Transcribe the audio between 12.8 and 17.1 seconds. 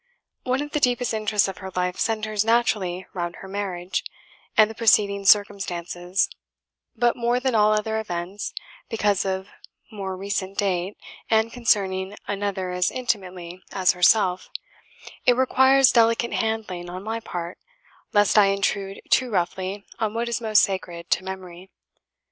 intimately as herself), it requires delicate handling on